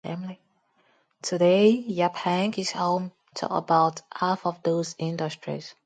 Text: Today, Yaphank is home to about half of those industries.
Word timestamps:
Today, 1.21 1.85
Yaphank 1.87 2.57
is 2.57 2.71
home 2.71 3.11
to 3.35 3.53
about 3.53 4.01
half 4.11 4.47
of 4.47 4.63
those 4.63 4.95
industries. 4.97 5.75